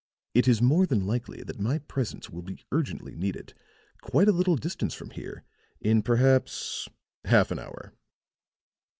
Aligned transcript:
It 0.33 0.47
is 0.47 0.63
more 0.63 0.87
than 0.87 1.05
likely 1.05 1.43
that 1.43 1.59
my 1.59 1.77
presence 1.77 2.27
will 2.31 2.41
be 2.41 2.65
urgently 2.71 3.15
needed 3.15 3.53
quite 4.01 4.27
a 4.27 4.31
little 4.31 4.55
distance 4.55 4.95
from 4.95 5.11
here 5.11 5.43
in 5.79 6.01
perhaps 6.01 6.89
half 7.25 7.51
an 7.51 7.59
hour." 7.59 7.93